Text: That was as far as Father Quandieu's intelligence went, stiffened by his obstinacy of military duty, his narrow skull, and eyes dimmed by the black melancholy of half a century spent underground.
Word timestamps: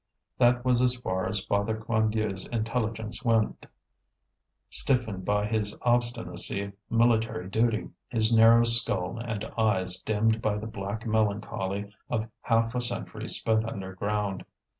That 0.39 0.65
was 0.65 0.81
as 0.81 0.95
far 0.95 1.29
as 1.29 1.45
Father 1.45 1.77
Quandieu's 1.77 2.45
intelligence 2.47 3.23
went, 3.23 3.67
stiffened 4.67 5.25
by 5.25 5.45
his 5.45 5.77
obstinacy 5.83 6.63
of 6.63 6.73
military 6.89 7.47
duty, 7.47 7.87
his 8.09 8.33
narrow 8.33 8.63
skull, 8.63 9.19
and 9.19 9.43
eyes 9.59 9.97
dimmed 10.01 10.41
by 10.41 10.57
the 10.57 10.65
black 10.65 11.05
melancholy 11.05 11.93
of 12.09 12.27
half 12.41 12.73
a 12.73 12.81
century 12.81 13.29
spent 13.29 13.63
underground. 13.69 14.43